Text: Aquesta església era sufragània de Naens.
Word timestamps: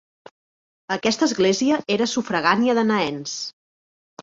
Aquesta 0.95 1.27
església 1.31 1.79
era 1.97 2.09
sufragània 2.15 2.77
de 2.81 2.89
Naens. 2.95 3.39